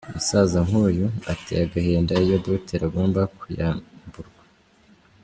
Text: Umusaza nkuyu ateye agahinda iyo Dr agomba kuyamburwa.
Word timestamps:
Umusaza 0.07 0.57
nkuyu 0.67 1.07
ateye 1.31 1.63
agahinda 1.67 2.13
iyo 2.25 2.37
Dr 2.45 2.79
agomba 2.87 3.21
kuyamburwa. 3.37 4.41